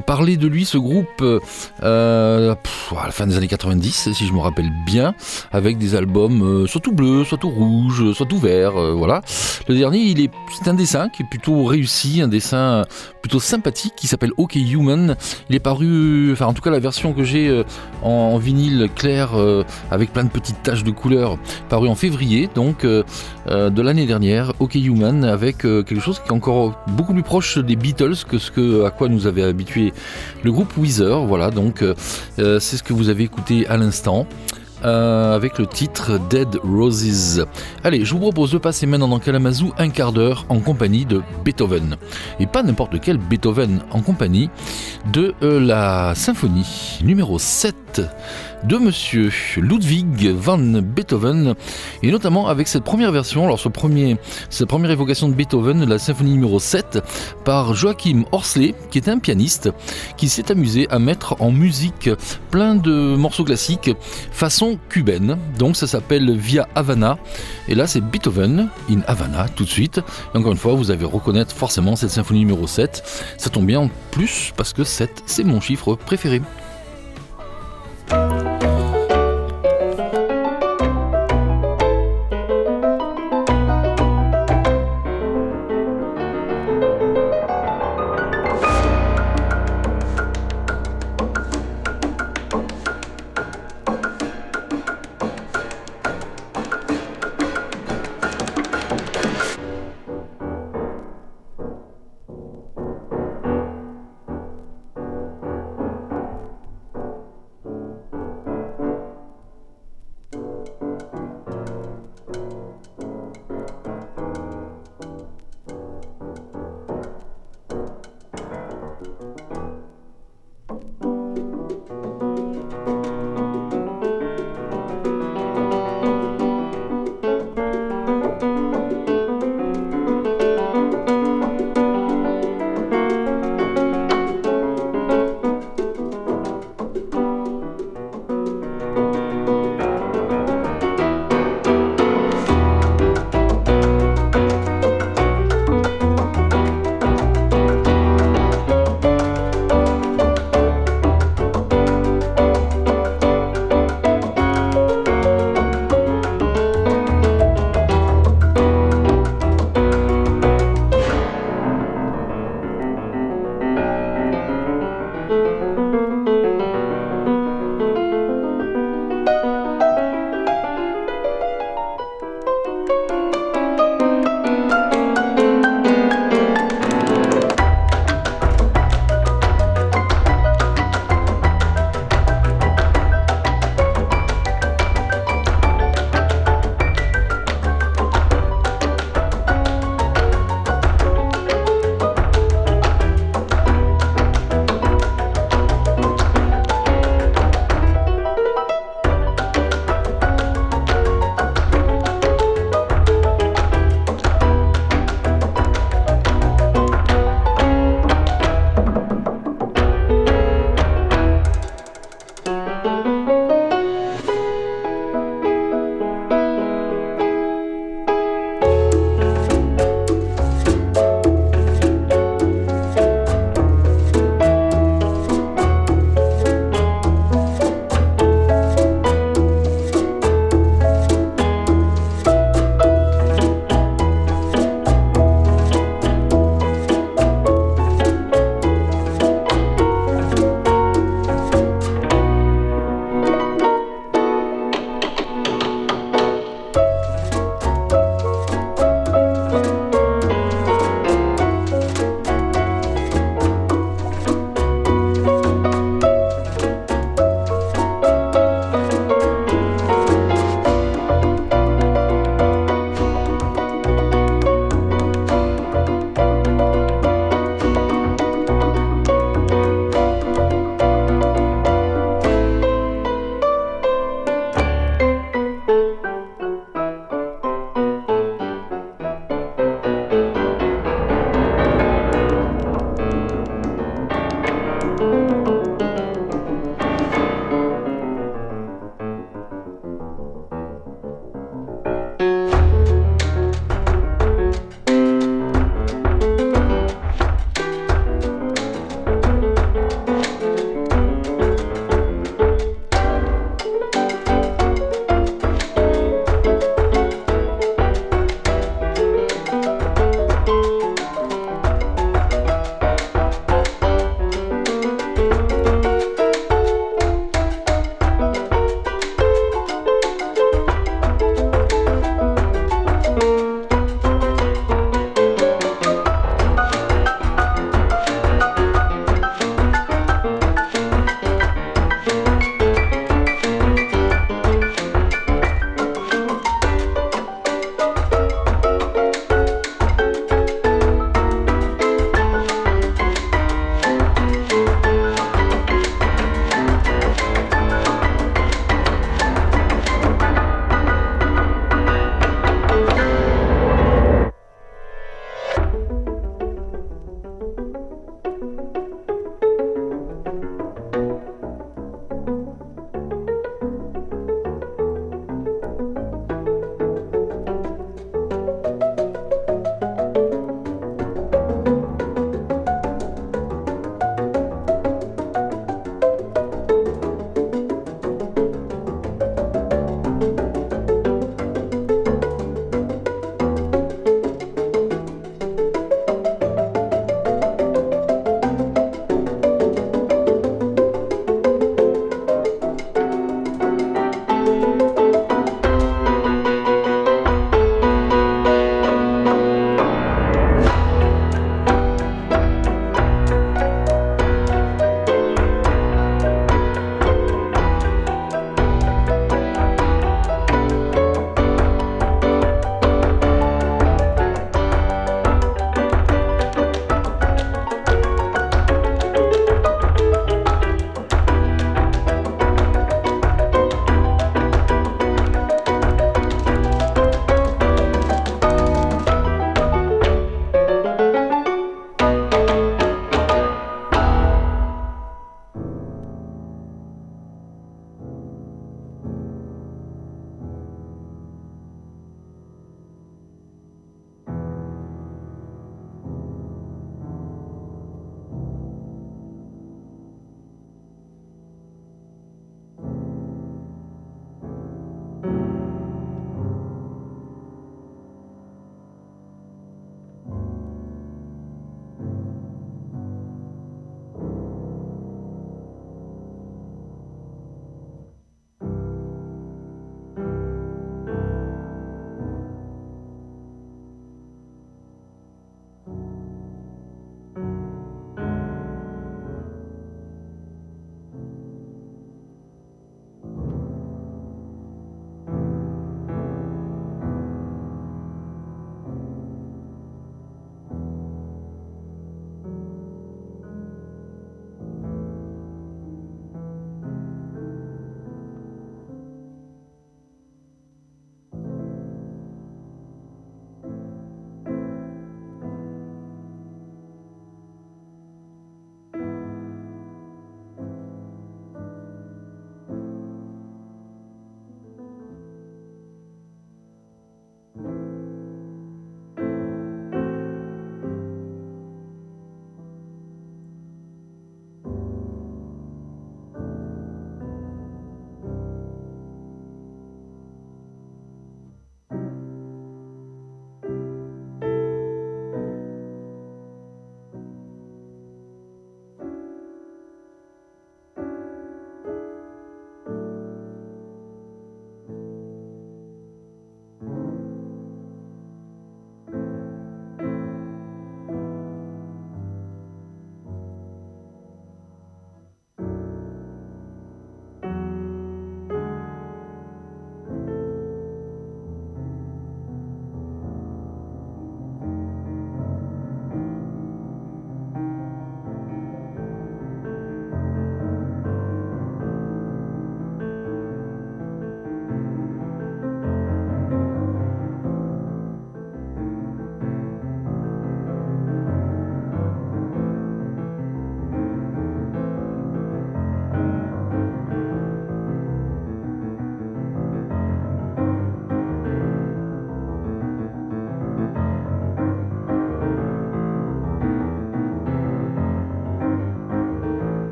parler 0.00 0.36
de 0.36 0.46
lui 0.46 0.64
ce 0.64 0.78
groupe 0.78 1.22
euh, 1.22 2.54
à 2.96 3.06
la 3.06 3.12
fin 3.12 3.26
des 3.26 3.36
années 3.36 3.48
90, 3.48 4.12
si 4.12 4.26
je 4.26 4.32
me 4.32 4.40
rappelle 4.40 4.70
bien, 4.84 5.14
avec 5.52 5.78
des 5.78 5.94
albums 5.94 6.42
euh, 6.42 6.66
soit 6.66 6.80
tout 6.80 6.92
bleu, 6.92 7.24
soit 7.24 7.38
tout 7.38 7.48
rouge, 7.48 8.12
soit 8.12 8.26
tout 8.26 8.38
vert, 8.38 8.76
euh, 8.76 8.92
voilà. 8.92 9.22
Le 9.68 9.74
dernier, 9.74 10.00
il 10.00 10.20
est, 10.20 10.30
c'est 10.58 10.68
un 10.68 10.74
dessin 10.74 11.08
qui 11.08 11.22
est 11.22 11.26
plutôt 11.26 11.64
réussi, 11.64 12.20
un 12.20 12.28
dessin 12.28 12.84
sympathique 13.38 13.94
qui 13.96 14.06
s'appelle 14.08 14.32
OK 14.36 14.56
Human. 14.56 15.16
Il 15.50 15.56
est 15.56 15.60
paru, 15.60 16.30
enfin 16.32 16.46
en 16.46 16.54
tout 16.54 16.62
cas 16.62 16.70
la 16.70 16.78
version 16.78 17.12
que 17.12 17.24
j'ai 17.24 17.48
euh, 17.48 17.64
en, 18.02 18.36
vinyle 18.38 18.88
clair 18.94 19.30
euh, 19.34 19.64
avec 19.90 20.12
plein 20.12 20.24
de 20.24 20.30
petites 20.30 20.62
taches 20.62 20.84
de 20.84 20.90
couleur, 20.90 21.38
paru 21.68 21.88
en 21.88 21.94
février 21.94 22.48
donc 22.54 22.84
euh, 22.84 23.02
euh, 23.48 23.70
de 23.70 23.82
l'année 23.82 24.06
dernière. 24.06 24.52
OK 24.58 24.74
Human 24.74 25.24
avec 25.24 25.64
euh, 25.64 25.82
quelque 25.82 26.02
chose 26.02 26.18
qui 26.18 26.28
est 26.28 26.32
encore 26.32 26.78
beaucoup 26.88 27.12
plus 27.12 27.22
proche 27.22 27.58
des 27.58 27.76
Beatles 27.76 28.16
que 28.28 28.38
ce 28.38 28.50
que 28.50 28.84
à 28.84 28.90
quoi 28.90 29.08
nous 29.08 29.26
avait 29.26 29.42
habitué 29.42 29.92
le 30.42 30.52
groupe 30.52 30.76
Weezer. 30.76 31.24
Voilà 31.26 31.50
donc 31.50 31.82
euh, 31.82 31.94
euh, 32.38 32.58
c'est 32.60 32.76
ce 32.76 32.82
que 32.82 32.92
vous 32.92 33.08
avez 33.08 33.24
écouté 33.24 33.66
à 33.68 33.76
l'instant. 33.76 34.26
Euh, 34.84 35.34
avec 35.34 35.58
le 35.58 35.66
titre 35.66 36.18
Dead 36.28 36.58
Roses. 36.62 37.46
Allez, 37.82 38.04
je 38.04 38.12
vous 38.12 38.20
propose 38.20 38.52
de 38.52 38.58
passer 38.58 38.86
maintenant 38.86 39.08
dans 39.08 39.18
Kalamazoo 39.18 39.72
un 39.78 39.88
quart 39.88 40.12
d'heure 40.12 40.44
en 40.48 40.60
compagnie 40.60 41.04
de 41.04 41.22
Beethoven. 41.44 41.96
Et 42.40 42.46
pas 42.46 42.62
n'importe 42.62 43.00
quel 43.00 43.18
Beethoven, 43.18 43.80
en 43.90 44.00
compagnie 44.00 44.50
de 45.12 45.34
euh, 45.42 45.60
la 45.60 46.14
symphonie 46.14 46.98
numéro 47.02 47.38
7 47.38 48.02
de 48.66 48.78
monsieur 48.78 49.30
Ludwig 49.58 50.28
van 50.30 50.58
Beethoven 50.58 51.54
et 52.02 52.10
notamment 52.10 52.48
avec 52.48 52.66
cette 52.66 52.82
première 52.82 53.12
version, 53.12 53.44
alors 53.44 53.60
ce 53.60 53.68
premier, 53.68 54.16
cette 54.50 54.68
première 54.68 54.90
évocation 54.90 55.28
de 55.28 55.34
Beethoven, 55.34 55.84
la 55.84 55.98
symphonie 55.98 56.32
numéro 56.32 56.58
7 56.58 56.98
par 57.44 57.74
Joachim 57.74 58.24
Horsley 58.32 58.74
qui 58.90 58.98
est 58.98 59.08
un 59.08 59.18
pianiste 59.18 59.70
qui 60.16 60.28
s'est 60.28 60.50
amusé 60.50 60.88
à 60.90 60.98
mettre 60.98 61.36
en 61.40 61.52
musique 61.52 62.10
plein 62.50 62.74
de 62.74 63.14
morceaux 63.14 63.44
classiques 63.44 63.90
façon 64.32 64.78
cubaine. 64.88 65.38
Donc 65.58 65.76
ça 65.76 65.86
s'appelle 65.86 66.36
Via 66.36 66.66
Havana 66.74 67.18
et 67.68 67.74
là 67.76 67.86
c'est 67.86 68.00
Beethoven 68.00 68.68
in 68.90 69.00
Havana 69.06 69.46
tout 69.48 69.64
de 69.64 69.70
suite. 69.70 70.00
Encore 70.34 70.52
une 70.52 70.58
fois, 70.58 70.74
vous 70.74 70.90
allez 70.90 71.04
reconnaître 71.04 71.54
forcément 71.54 71.94
cette 71.94 72.10
symphonie 72.10 72.40
numéro 72.40 72.66
7. 72.66 73.34
Ça 73.38 73.48
tombe 73.48 73.66
bien 73.66 73.80
en 73.80 73.90
plus 74.10 74.52
parce 74.56 74.72
que 74.72 74.82
7 74.82 75.22
c'est 75.26 75.44
mon 75.44 75.60
chiffre 75.60 75.94
préféré. 75.94 76.42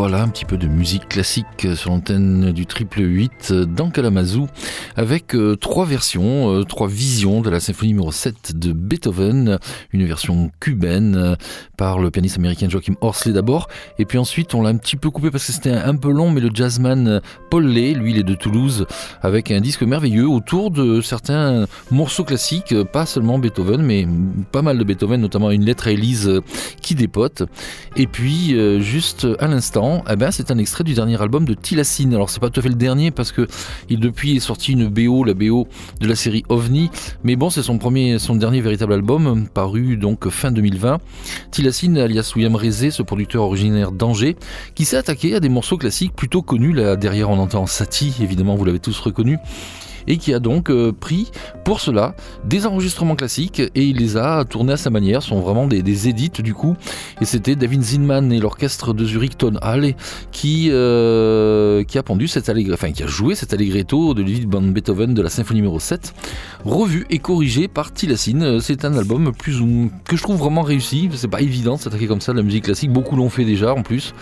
Voilà 0.00 0.22
un 0.22 0.28
petit 0.28 0.46
peu 0.46 0.56
de 0.56 0.66
musique 0.66 1.10
classique 1.10 1.68
sur 1.74 1.90
l'antenne 1.90 2.52
du 2.52 2.64
triple 2.64 3.02
8 3.02 3.52
dans 3.52 3.90
Kalamazoo 3.90 4.46
avec 4.96 5.34
euh, 5.34 5.56
trois 5.56 5.86
versions, 5.86 6.52
euh, 6.52 6.64
trois 6.64 6.88
visions 6.88 7.40
de 7.40 7.50
la 7.50 7.60
symphonie 7.60 7.92
numéro 7.92 8.12
7 8.12 8.58
de 8.58 8.72
Beethoven, 8.72 9.58
une 9.92 10.06
version 10.06 10.50
cubaine 10.60 11.16
euh, 11.16 11.34
par 11.76 11.98
le 11.98 12.10
pianiste 12.10 12.38
américain 12.38 12.68
Joachim 12.68 12.94
Horsley 13.00 13.32
d'abord, 13.32 13.68
et 13.98 14.04
puis 14.04 14.18
ensuite 14.18 14.54
on 14.54 14.62
l'a 14.62 14.70
un 14.70 14.76
petit 14.76 14.96
peu 14.96 15.10
coupé 15.10 15.30
parce 15.30 15.46
que 15.46 15.52
c'était 15.52 15.72
un, 15.72 15.96
peu 15.96 16.10
long, 16.10 16.30
mais 16.30 16.40
le 16.40 16.50
jazzman 16.52 17.20
Paul 17.50 17.66
Lay, 17.66 17.94
lui 17.94 18.12
il 18.12 18.18
est 18.18 18.22
de 18.22 18.34
Toulouse, 18.34 18.86
avec 19.22 19.50
un 19.50 19.60
disque 19.60 19.82
merveilleux 19.82 20.28
autour 20.28 20.70
de 20.70 21.00
certains 21.00 21.66
morceaux 21.90 22.24
classiques, 22.24 22.74
pas 22.92 23.06
seulement 23.06 23.38
Beethoven, 23.38 23.82
mais 23.82 24.06
pas 24.52 24.62
mal 24.62 24.78
de 24.78 24.84
Beethoven, 24.84 25.20
notamment 25.20 25.50
une 25.50 25.64
lettre 25.64 25.88
à 25.88 25.92
Élise 25.92 26.40
qui 26.80 26.94
dépote, 26.94 27.42
et 27.96 28.06
puis 28.06 28.54
juste 28.80 29.26
à 29.38 29.46
l'instant 29.46 30.04
eh 30.10 30.16
ben, 30.16 30.30
c'est 30.30 30.50
un 30.50 30.58
extrait 30.58 30.84
du 30.84 30.94
dernier 30.94 31.20
album 31.20 31.44
de 31.44 31.54
Tilassine. 31.54 32.14
Alors 32.14 32.30
c'est 32.30 32.40
pas 32.40 32.50
tout 32.50 32.60
à 32.60 32.62
fait 32.62 32.68
le 32.68 32.74
dernier 32.74 33.10
parce 33.10 33.32
que 33.32 33.46
il 33.88 34.00
depuis 34.00 34.36
est 34.36 34.40
sorti 34.40 34.72
une 34.72 34.79
BO, 34.88 35.24
la 35.24 35.34
BO 35.34 35.66
de 36.00 36.06
la 36.06 36.14
série 36.14 36.44
OVNI, 36.48 36.90
mais 37.24 37.36
bon 37.36 37.50
c'est 37.50 37.62
son 37.62 37.78
premier, 37.78 38.18
son 38.18 38.36
dernier 38.36 38.60
véritable 38.60 38.92
album 38.92 39.46
paru 39.52 39.96
donc 39.96 40.28
fin 40.28 40.50
2020. 40.50 40.98
Tilassine 41.50 41.98
alias 41.98 42.32
William 42.36 42.56
Rezé, 42.56 42.90
ce 42.90 43.02
producteur 43.02 43.42
originaire 43.42 43.92
d'Angers, 43.92 44.36
qui 44.74 44.84
s'est 44.84 44.96
attaqué 44.96 45.34
à 45.34 45.40
des 45.40 45.48
morceaux 45.48 45.76
classiques 45.76 46.14
plutôt 46.14 46.42
connus. 46.42 46.72
Là 46.72 46.96
derrière 46.96 47.30
on 47.30 47.38
entend 47.38 47.66
Satie, 47.66 48.14
évidemment 48.20 48.56
vous 48.56 48.64
l'avez 48.64 48.80
tous 48.80 48.98
reconnu 49.00 49.38
et 50.06 50.16
qui 50.16 50.34
a 50.34 50.38
donc 50.38 50.70
euh, 50.70 50.92
pris 50.92 51.30
pour 51.64 51.80
cela 51.80 52.14
des 52.44 52.66
enregistrements 52.66 53.16
classiques 53.16 53.60
et 53.60 53.84
il 53.84 53.96
les 53.96 54.16
a 54.16 54.44
tournés 54.44 54.72
à 54.72 54.76
sa 54.76 54.90
manière, 54.90 55.22
Ce 55.22 55.28
sont 55.28 55.40
vraiment 55.40 55.66
des, 55.66 56.08
édits 56.08 56.30
du 56.42 56.54
coup. 56.54 56.76
Et 57.20 57.24
c'était 57.24 57.56
David 57.56 57.82
Zinman 57.82 58.32
et 58.32 58.38
l'orchestre 58.38 58.92
de 58.92 59.04
Zurich 59.04 59.36
Ton 59.36 59.56
Halle 59.60 59.94
qui, 60.32 60.68
euh, 60.70 61.84
qui 61.84 61.98
a 61.98 62.02
pendu 62.02 62.28
cette 62.28 62.48
allegretto, 62.48 62.74
enfin 62.74 62.92
qui 62.92 63.02
a 63.02 63.06
joué 63.06 63.34
cet 63.34 63.52
allegretto 63.52 64.14
de 64.14 64.22
Ludwig 64.22 64.50
van 64.50 64.62
Beethoven 64.62 65.14
de 65.14 65.22
la 65.22 65.30
symphonie 65.30 65.60
numéro 65.60 65.80
7, 65.80 66.14
revu 66.64 67.06
et 67.10 67.18
corrigé 67.18 67.68
par 67.68 67.92
Tilassine. 67.92 68.60
C'est 68.60 68.84
un 68.84 68.96
album 68.96 69.32
plus 69.32 69.60
ou, 69.60 69.90
que 70.04 70.16
je 70.16 70.22
trouve 70.22 70.36
vraiment 70.36 70.62
réussi. 70.62 71.08
C'est 71.14 71.28
pas 71.28 71.40
évident 71.40 71.76
de 71.76 71.80
s'attaquer 71.80 72.06
comme 72.06 72.20
ça 72.20 72.32
à 72.32 72.34
la 72.34 72.42
musique 72.42 72.64
classique, 72.64 72.92
beaucoup 72.92 73.16
l'ont 73.16 73.30
fait 73.30 73.44
déjà 73.44 73.74
en 73.74 73.82
plus. 73.82 74.14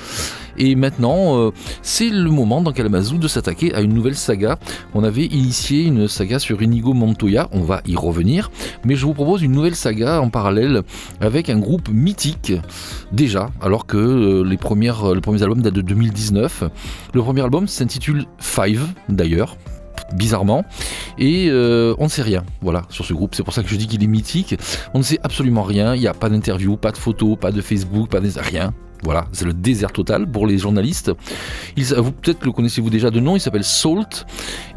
Et 0.59 0.75
maintenant, 0.75 1.39
euh, 1.39 1.51
c'est 1.83 2.09
le 2.09 2.31
moment 2.31 2.61
dans 2.61 2.73
Kalamazoo 2.73 3.19
de 3.19 3.29
s'attaquer 3.29 3.75
à 3.75 3.81
une 3.81 3.95
nouvelle 3.95 4.17
saga. 4.17 4.59
On 4.95 5.05
avait 5.05 5.27
initié 5.27 5.85
une 5.85 6.09
saga 6.09 6.39
sur 6.39 6.61
Inigo 6.61 6.93
Montoya, 6.93 7.49
on 7.53 7.61
va 7.61 7.81
y 7.87 7.97
revenir, 7.97 8.51
mais 8.85 8.97
je 8.97 9.07
vous 9.07 9.15
propose 9.15 9.43
une 9.43 9.53
nouvelle 9.53 9.77
saga 9.77 10.21
en 10.21 10.31
parallèle 10.31 10.83
avec 11.21 11.49
un 11.49 11.59
groupe 11.59 11.89
mythique 11.89 12.53
déjà, 13.13 13.51
alors 13.61 13.87
que 13.87 13.97
euh, 13.97 14.43
les, 14.43 14.51
les 14.51 14.57
premiers 14.59 15.43
albums 15.43 15.63
datent 15.63 15.75
de 15.75 15.81
2019. 15.81 16.65
Le 17.15 17.23
premier 17.23 17.43
album 17.43 17.69
s'intitule 17.69 18.27
Five 18.39 18.87
d'ailleurs, 19.09 19.57
bizarrement. 20.13 20.65
Et 21.19 21.49
euh, 21.51 21.95
on 21.99 22.05
ne 22.05 22.09
sait 22.09 22.23
rien, 22.23 22.45
voilà, 22.61 22.83
sur 22.89 23.05
ce 23.05 23.13
groupe. 23.13 23.35
C'est 23.35 23.43
pour 23.43 23.55
ça 23.55 23.63
que 23.63 23.69
je 23.69 23.77
dis 23.77 23.87
qu'il 23.87 24.03
est 24.03 24.09
mythique. 24.09 24.57
On 24.95 24.99
ne 24.99 25.05
sait 25.05 25.19
absolument 25.23 25.63
rien. 25.63 25.95
Il 25.95 26.01
n'y 26.01 26.07
a 26.07 26.15
pas 26.15 26.29
d'interview, 26.29 26.77
pas 26.77 26.93
de 26.93 26.97
photos, 26.97 27.37
pas 27.39 27.53
de 27.53 27.61
Facebook, 27.61 28.09
pas 28.09 28.21
de 28.21 28.29
rien. 28.41 28.73
Voilà, 29.05 29.27
c'est 29.33 29.45
le 29.45 29.53
désert 29.53 29.93
total 29.93 30.27
pour 30.27 30.47
les 30.47 30.59
journalistes. 30.59 31.13
vous 31.77 32.13
peut-être 32.13 32.45
le 32.45 32.53
connaissez-vous 32.53 32.91
déjà 32.91 33.11
de 33.11 33.21
nom, 33.21 33.37
il 33.37 33.41
s'appelle 33.41 33.65
Salt. 33.65 34.27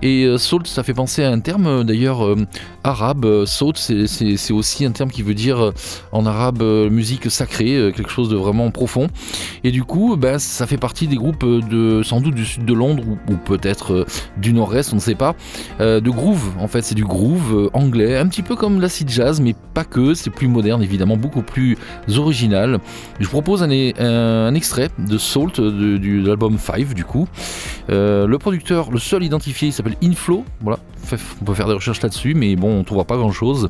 Et 0.03 0.25
euh, 0.25 0.37
Salt, 0.37 0.67
ça 0.67 0.83
fait 0.83 0.93
penser 0.93 1.23
à 1.23 1.31
un 1.31 1.39
terme 1.39 1.65
euh, 1.65 1.83
d'ailleurs 1.83 2.23
euh, 2.25 2.35
arabe. 2.83 3.45
Salt, 3.45 3.77
c'est 3.77 4.53
aussi 4.53 4.85
un 4.85 4.91
terme 4.91 5.09
qui 5.09 5.23
veut 5.23 5.33
dire 5.33 5.71
en 6.11 6.25
arabe 6.25 6.61
musique 6.91 7.31
sacrée, 7.31 7.91
quelque 7.95 8.09
chose 8.09 8.29
de 8.29 8.35
vraiment 8.35 8.69
profond. 8.71 9.07
Et 9.63 9.71
du 9.71 9.83
coup, 9.83 10.15
ben, 10.17 10.37
ça 10.39 10.67
fait 10.67 10.77
partie 10.77 11.07
des 11.07 11.15
groupes 11.15 11.45
de 11.45 12.03
sans 12.03 12.21
doute 12.21 12.35
du 12.35 12.45
sud 12.45 12.65
de 12.65 12.73
Londres 12.73 13.03
ou, 13.29 13.35
peut-être 13.35 14.05
du 14.37 14.53
nord-est, 14.53 14.93
on 14.93 14.97
ne 14.97 15.01
sait 15.01 15.15
pas, 15.15 15.35
de 15.79 16.09
groove. 16.09 16.51
En 16.59 16.67
fait, 16.67 16.81
c'est 16.81 16.95
du 16.95 17.05
groove 17.05 17.69
anglais, 17.73 18.17
un 18.17 18.27
petit 18.27 18.41
peu 18.41 18.55
comme 18.55 18.79
l'acid 18.81 19.09
jazz, 19.09 19.39
mais 19.41 19.55
pas 19.73 19.83
que. 19.83 20.13
C'est 20.13 20.29
plus 20.29 20.47
moderne, 20.47 20.83
évidemment, 20.83 21.17
beaucoup 21.17 21.43
plus 21.43 21.77
original. 22.17 22.79
Je 23.19 23.27
propose 23.27 23.63
un 23.63 23.69
un 23.71 24.10
extrait 24.55 24.89
de 24.97 25.17
Salt 25.17 25.59
de, 25.59 26.27
l'album 26.27 26.57
5 26.57 26.93
du 26.93 27.05
coup. 27.05 27.27
Euh, 27.89 28.27
le 28.27 28.37
producteur, 28.37 28.91
le 28.91 28.99
seul 28.99 29.23
identifié, 29.23 29.69
il 29.69 29.71
s'appelle 29.71 29.95
Inflow. 30.03 30.45
Voilà, 30.61 30.79
on 31.41 31.45
peut 31.45 31.53
faire 31.53 31.67
des 31.67 31.73
recherches 31.73 32.01
là-dessus, 32.01 32.33
mais 32.33 32.55
bon, 32.55 32.79
on 32.79 32.83
trouvera 32.83 33.05
pas 33.05 33.17
grand-chose. 33.17 33.69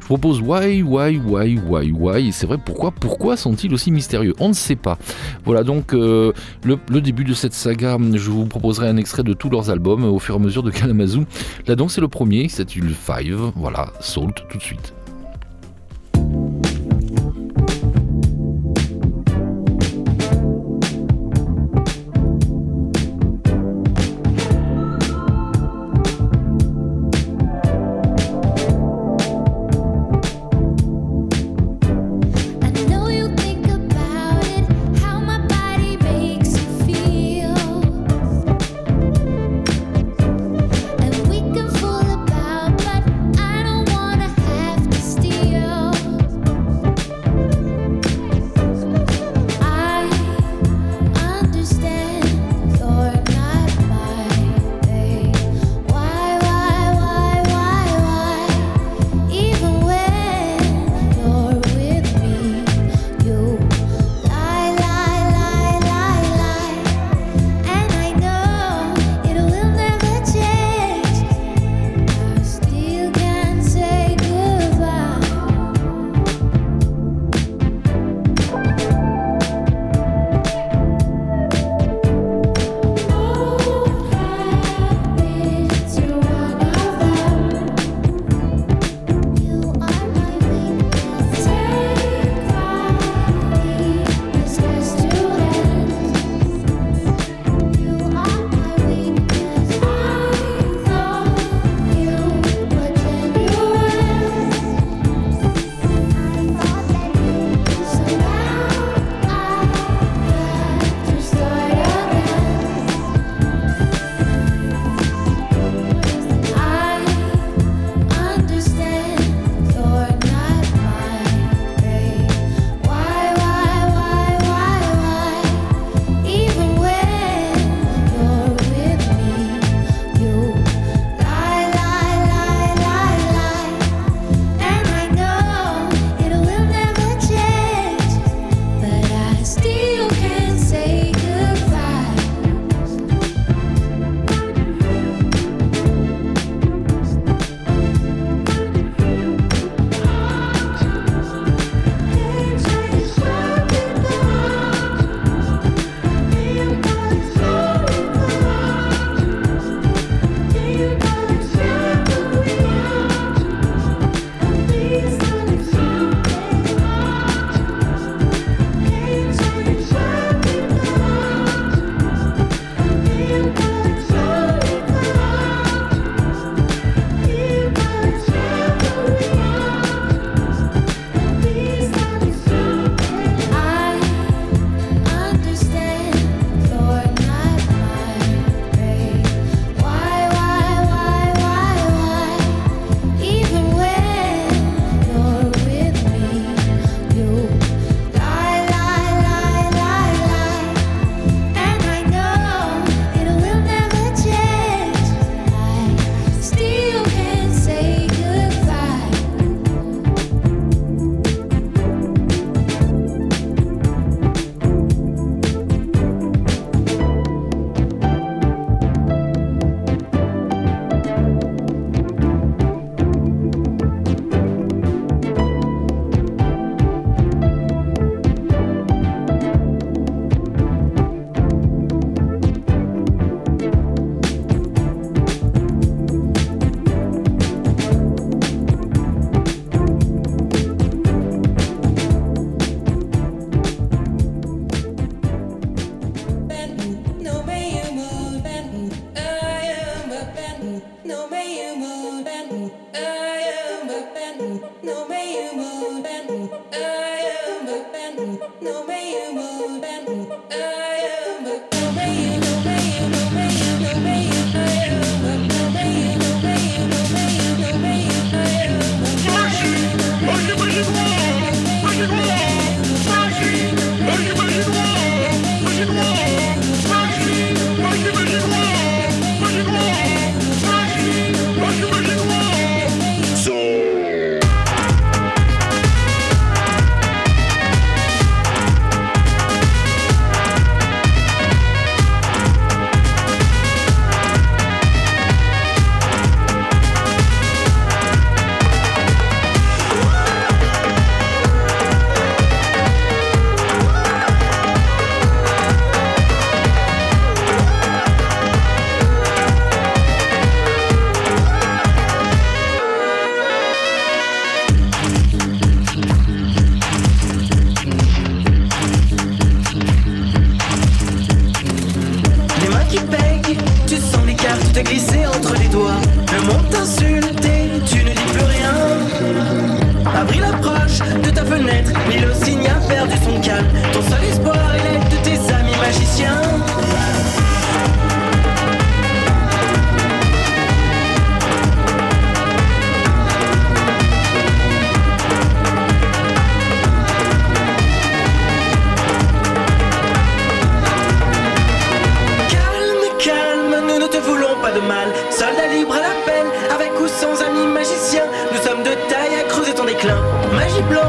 Je 0.00 0.06
propose 0.06 0.40
Why, 0.40 0.82
Why, 0.82 1.18
Why, 1.18 1.58
Why, 1.66 1.92
Why. 1.92 2.32
C'est 2.32 2.46
vrai, 2.46 2.58
pourquoi, 2.64 2.92
pourquoi 2.92 3.36
sont-ils 3.36 3.72
aussi 3.72 3.90
mystérieux? 3.90 4.34
On 4.38 4.48
ne 4.48 4.54
sait 4.54 4.76
pas. 4.76 4.98
Voilà 5.44 5.64
donc 5.64 5.94
euh, 5.94 6.32
le, 6.64 7.00
début 7.00 7.24
de 7.24 7.34
cette 7.34 7.54
saga. 7.54 7.98
Je 8.14 8.30
vous 8.30 8.46
proposerai 8.46 8.88
un 8.88 8.96
extrait 8.96 9.22
de 9.22 9.32
tous 9.32 9.50
leurs 9.50 9.70
albums 9.70 10.04
au 10.04 10.18
fur 10.18 10.34
et 10.34 10.38
à 10.38 10.40
mesure 10.40 10.62
de 10.62 10.70
Kalamazoo. 10.70 11.24
Là 11.66 11.76
donc 11.76 11.90
c'est 11.90 12.00
le 12.00 12.08
premier, 12.08 12.48
c'est 12.48 12.74
le 12.76 12.92
5. 12.92 13.26
Voilà, 13.56 13.92
Salt 14.00 14.44
tout 14.48 14.58
de 14.58 14.62
suite. 14.62 14.94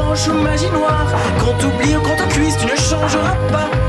ou 0.08 0.42
magie 0.42 0.70
noire. 0.70 1.06
Quand 1.38 1.52
t'oublies 1.58 1.96
ou 1.96 2.00
quand 2.00 2.16
te 2.16 2.32
cuise, 2.32 2.56
tu 2.56 2.66
ne 2.66 2.76
changeras 2.76 3.36
pas. 3.52 3.87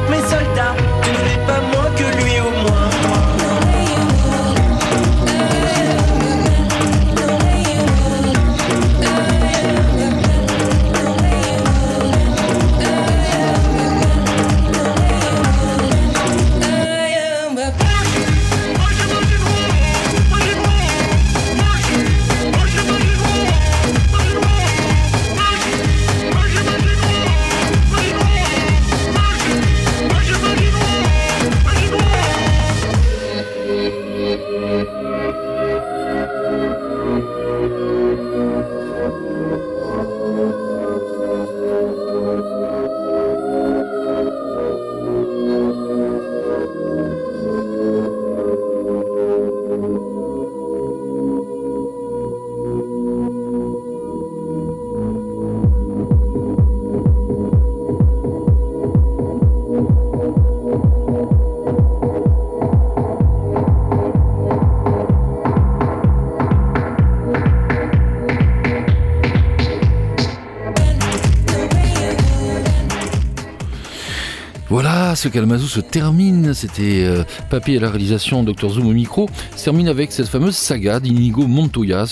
Ce 75.19 75.27
Kalamazoo 75.27 75.67
se 75.67 75.81
termine, 75.81 76.53
c'était 76.53 77.03
euh, 77.03 77.25
Papy 77.49 77.75
à 77.75 77.81
la 77.81 77.89
réalisation, 77.89 78.41
Dr 78.41 78.69
Zoom 78.69 78.87
au 78.87 78.93
micro, 78.93 79.29
se 79.53 79.65
termine 79.65 79.89
avec 79.89 80.13
cette 80.13 80.29
fameuse 80.29 80.55
saga 80.55 81.01
d'Inigo 81.01 81.45
Montoya, 81.45 82.05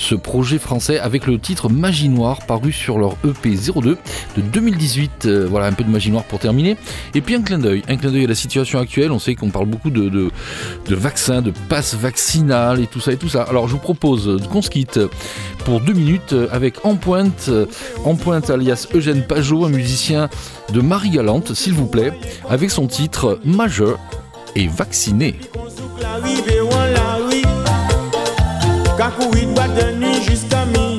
ce, 0.00 0.14
projet 0.14 0.58
français 0.58 0.98
avec 0.98 1.26
le 1.26 1.38
titre 1.38 1.68
Magie 1.68 2.08
Noire 2.08 2.40
paru 2.46 2.72
sur 2.72 2.98
leur 2.98 3.16
EP 3.24 3.54
02 3.54 3.96
de 4.36 4.40
2018. 4.40 5.26
Euh, 5.26 5.46
voilà 5.48 5.66
un 5.66 5.72
peu 5.72 5.84
de 5.84 5.90
magie 5.90 6.10
noire 6.10 6.24
pour 6.24 6.38
terminer. 6.38 6.76
Et 7.14 7.20
puis 7.20 7.34
un 7.34 7.42
clin 7.42 7.58
d'œil, 7.58 7.82
un 7.88 7.96
clin 7.96 8.10
d'œil 8.10 8.24
à 8.24 8.28
la 8.28 8.34
situation 8.34 8.78
actuelle. 8.78 9.12
On 9.12 9.18
sait 9.18 9.34
qu'on 9.34 9.50
parle 9.50 9.66
beaucoup 9.66 9.90
de, 9.90 10.30
vaccins, 10.88 11.42
de 11.42 11.52
passes 11.68 11.94
vaccinales 11.94 12.80
et 12.80 12.86
tout 12.86 13.00
ça 13.00 13.12
et 13.12 13.16
tout 13.16 13.28
ça. 13.28 13.42
Alors 13.42 13.68
je 13.68 13.72
vous 13.72 13.78
propose 13.78 14.40
qu'on 14.50 14.62
se 14.62 14.70
quitte 14.70 15.00
pour 15.64 15.80
deux 15.80 15.92
minutes 15.92 16.34
avec 16.50 16.84
En 16.84 16.96
Pointe, 16.96 17.50
En 18.04 18.14
Pointe 18.16 18.50
alias 18.50 18.88
Eugène 18.94 19.26
Pajot, 19.26 19.64
un 19.64 19.70
musicien 19.70 20.28
de 20.72 20.80
Marie 20.80 21.10
Galante, 21.10 21.54
s'il 21.54 21.74
vous 21.74 21.86
plaît, 21.86 22.12
avec 22.48 22.70
son 22.70 22.86
titre 22.86 23.38
Majeur 23.44 23.98
et 24.54 24.66
vacciné. 24.68 25.36
Jusqu'à 30.22 30.64
minuit. 30.66 30.89